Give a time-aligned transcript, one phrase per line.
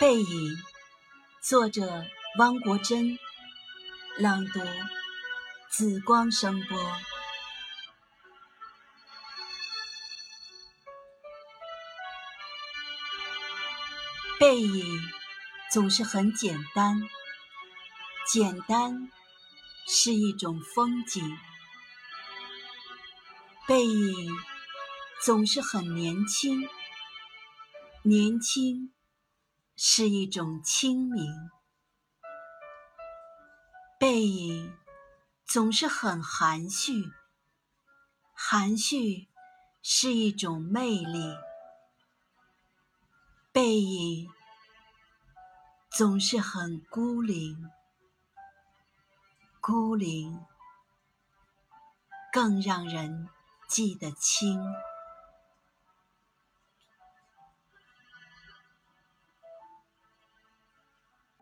[0.00, 0.56] 背影，
[1.42, 2.06] 作者
[2.38, 3.18] 汪国真，
[4.16, 4.58] 朗读。
[5.68, 6.78] 紫光声波。
[14.38, 14.86] 背影
[15.70, 17.02] 总是很简单，
[18.26, 19.10] 简单
[19.86, 21.22] 是一种风景。
[23.68, 24.30] 背影
[25.22, 26.66] 总是很年轻，
[28.02, 28.94] 年轻
[29.82, 31.50] 是一种清明。
[33.98, 34.76] 背影
[35.46, 37.10] 总是很含蓄，
[38.34, 39.28] 含蓄
[39.80, 41.34] 是一种魅力。
[43.52, 44.30] 背影
[45.90, 47.70] 总是很孤零，
[49.62, 50.44] 孤零
[52.30, 53.30] 更让人。
[53.66, 54.60] 记得清。